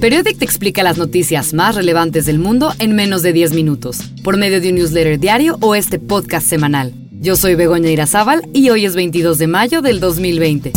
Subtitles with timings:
[0.00, 4.36] Periodic te explica las noticias más relevantes del mundo en menos de 10 minutos, por
[4.36, 6.92] medio de un newsletter diario o este podcast semanal.
[7.10, 10.72] Yo soy Begoña Irazábal y hoy es 22 de mayo del 2020.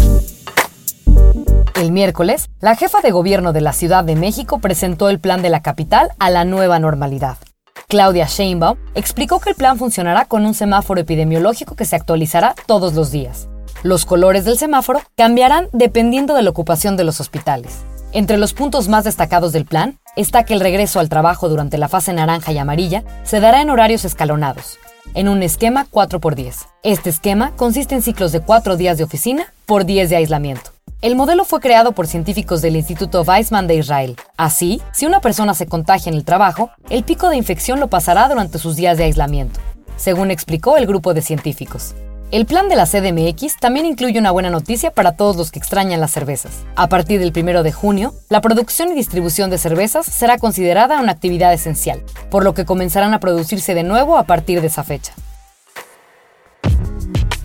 [1.75, 5.49] El miércoles, la jefa de gobierno de la Ciudad de México presentó el plan de
[5.49, 7.37] la capital a la nueva normalidad.
[7.89, 12.93] Claudia Sheinbaum explicó que el plan funcionará con un semáforo epidemiológico que se actualizará todos
[12.93, 13.49] los días.
[13.83, 17.83] Los colores del semáforo cambiarán dependiendo de la ocupación de los hospitales.
[18.17, 21.87] Entre los puntos más destacados del plan está que el regreso al trabajo durante la
[21.87, 24.79] fase naranja y amarilla se dará en horarios escalonados,
[25.13, 26.65] en un esquema 4x10.
[26.81, 30.71] Este esquema consiste en ciclos de 4 días de oficina por 10 de aislamiento.
[31.03, 34.15] El modelo fue creado por científicos del Instituto Weizmann de Israel.
[34.35, 38.27] Así, si una persona se contagia en el trabajo, el pico de infección lo pasará
[38.29, 39.59] durante sus días de aislamiento,
[39.95, 41.93] según explicó el grupo de científicos.
[42.29, 46.01] El plan de la CDMX también incluye una buena noticia para todos los que extrañan
[46.01, 46.51] las cervezas.
[46.75, 51.13] A partir del 1 de junio, la producción y distribución de cervezas será considerada una
[51.13, 55.13] actividad esencial, por lo que comenzarán a producirse de nuevo a partir de esa fecha.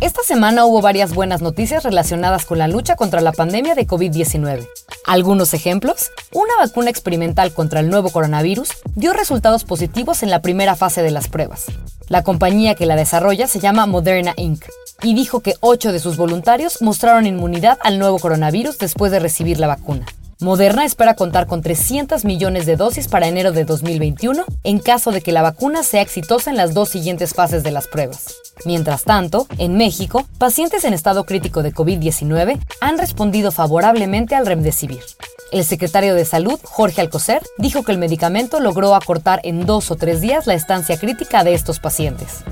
[0.01, 4.67] Esta semana hubo varias buenas noticias relacionadas con la lucha contra la pandemia de COVID-19.
[5.05, 10.77] Algunos ejemplos, una vacuna experimental contra el nuevo coronavirus dio resultados positivos en la primera
[10.77, 11.67] fase de las pruebas.
[12.09, 14.65] La compañía que la desarrolla se llama Moderna Inc.
[15.03, 19.59] y dijo que 8 de sus voluntarios mostraron inmunidad al nuevo coronavirus después de recibir
[19.59, 20.07] la vacuna.
[20.43, 25.21] Moderna espera contar con 300 millones de dosis para enero de 2021 en caso de
[25.21, 28.35] que la vacuna sea exitosa en las dos siguientes fases de las pruebas.
[28.65, 35.05] Mientras tanto, en México, pacientes en estado crítico de COVID-19 han respondido favorablemente al remdesivir.
[35.53, 39.97] El secretario de Salud, Jorge Alcocer, dijo que el medicamento logró acortar en dos o
[39.97, 42.43] tres días la estancia crítica de estos pacientes.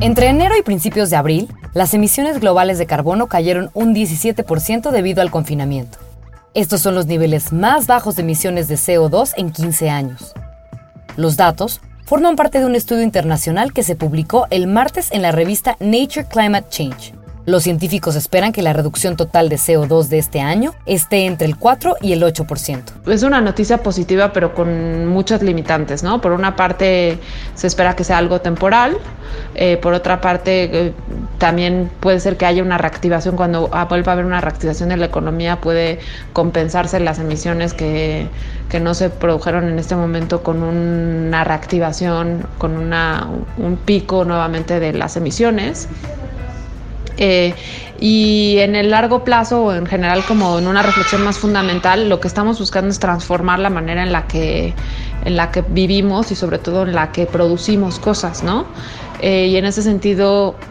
[0.00, 5.22] Entre enero y principios de abril, las emisiones globales de carbono cayeron un 17% debido
[5.22, 5.98] al confinamiento.
[6.52, 10.34] Estos son los niveles más bajos de emisiones de CO2 en 15 años.
[11.16, 15.32] Los datos forman parte de un estudio internacional que se publicó el martes en la
[15.32, 17.14] revista Nature Climate Change.
[17.46, 21.58] Los científicos esperan que la reducción total de CO2 de este año esté entre el
[21.58, 22.82] 4 y el 8%.
[23.06, 26.22] Es una noticia positiva, pero con muchas limitantes, ¿no?
[26.22, 27.18] Por una parte,
[27.54, 28.96] se espera que sea algo temporal.
[29.54, 30.92] Eh, por otra parte, eh,
[31.36, 33.36] también puede ser que haya una reactivación.
[33.36, 35.98] Cuando vuelva a haber una reactivación de la economía, puede
[36.32, 38.26] compensarse las emisiones que,
[38.70, 43.28] que no se produjeron en este momento con una reactivación, con una,
[43.58, 45.88] un pico nuevamente de las emisiones.
[47.16, 47.56] Eh,
[47.96, 52.20] y en el largo plazo, o en general como en una reflexión más fundamental, lo
[52.20, 54.76] que estamos buscando es transformar la manera en la que,
[55.20, 58.72] en la que vivimos y sobre todo en la que producimos cosas, ¿no?
[59.18, 60.64] Eh, y en ese sentido,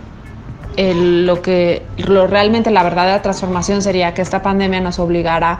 [0.77, 5.59] lo que lo realmente la verdadera transformación sería que esta pandemia nos obligara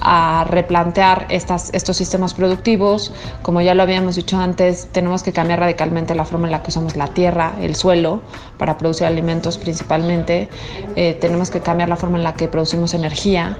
[0.00, 3.12] a replantear estas, estos sistemas productivos.
[3.42, 6.70] Como ya lo habíamos dicho antes, tenemos que cambiar radicalmente la forma en la que
[6.70, 8.20] usamos la tierra, el suelo,
[8.58, 10.48] para producir alimentos principalmente.
[10.96, 13.56] Eh, tenemos que cambiar la forma en la que producimos energía.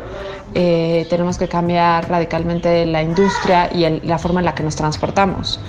[0.55, 5.61] Eh, tenemos que cambiar radicalmente la industria y la forma en la que nos transportamos.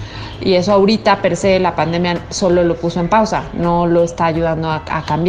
[0.42, 4.26] Y eso ahorita, per se, la pandemia solo lo puso en pausa, no lo está
[4.26, 5.23] ayudando a, cambiar.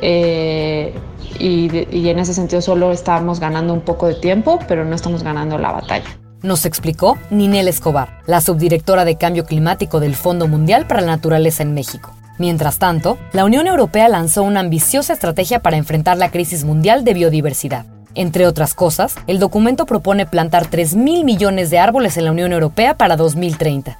[0.00, 0.94] Eh,
[1.38, 5.58] y, en ese sentido solo estamos ganando un poco de tiempo, pero no estamos ganando
[5.58, 6.18] la batalla.
[6.42, 11.62] Nos explicó Ninel Escobar, la subdirectora de Cambio Climático del Fondo Mundial para la Naturaleza
[11.62, 12.14] en México.
[12.38, 17.14] Mientras tanto, la Unión Europea lanzó una ambiciosa estrategia para enfrentar la crisis mundial de
[17.14, 17.86] biodiversidad.
[18.16, 22.96] Entre otras cosas, el documento propone plantar 3.000 millones de árboles en la Unión Europea
[22.96, 23.98] para 2030.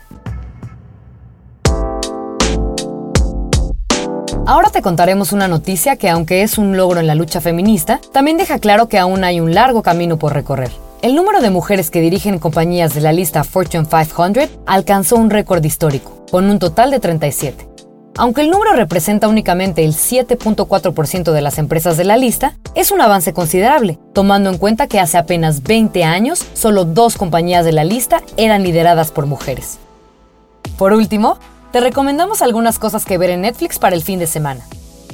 [4.47, 8.37] Ahora te contaremos una noticia que aunque es un logro en la lucha feminista, también
[8.37, 10.71] deja claro que aún hay un largo camino por recorrer.
[11.01, 15.65] El número de mujeres que dirigen compañías de la lista Fortune 500 alcanzó un récord
[15.65, 17.67] histórico, con un total de 37.
[18.19, 23.01] Aunque el número representa únicamente el 7.4% de las empresas de la lista, es un
[23.01, 27.85] avance considerable, tomando en cuenta que hace apenas 20 años solo dos compañías de la
[27.85, 29.79] lista eran lideradas por mujeres.
[30.77, 31.39] Por último,
[31.75, 34.61] te recomendamos algunas cosas que ver en Netflix para el fin de semana.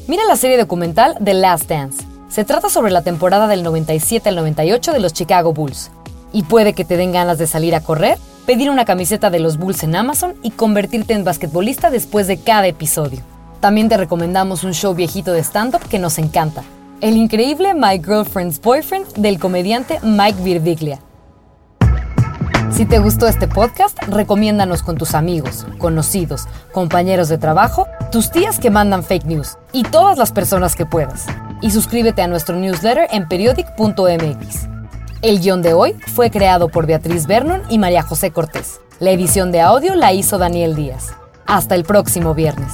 [0.09, 2.05] Mira la serie documental The Last Dance.
[2.29, 5.91] Se trata sobre la temporada del 97 al 98 de los Chicago Bulls.
[6.35, 9.57] Y puede que te den ganas de salir a correr pedir una camiseta de los
[9.57, 13.21] Bulls en Amazon y convertirte en basquetbolista después de cada episodio.
[13.61, 16.63] También te recomendamos un show viejito de stand-up que nos encanta,
[17.01, 21.01] el increíble My Girlfriend's Boyfriend del comediante Mike Birbiglia.
[22.73, 28.59] Si te gustó este podcast, recomiéndanos con tus amigos, conocidos, compañeros de trabajo, tus tías
[28.59, 31.27] que mandan fake news y todas las personas que puedas.
[31.61, 34.69] Y suscríbete a nuestro newsletter en periodic.mx.
[35.21, 38.81] El guion de hoy fue creado por Beatriz Vernon y María José Cortés.
[38.99, 41.13] La edición de audio la hizo Daniel Díaz.
[41.47, 42.73] Hasta el próximo viernes.